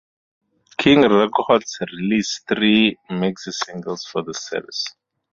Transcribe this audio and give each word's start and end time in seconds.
King 0.79 1.01
Records 1.07 1.77
released 1.95 2.47
three 2.47 2.97
maxi 3.07 3.53
singles 3.53 4.03
for 4.03 4.23
the 4.23 4.33
series. 4.33 4.83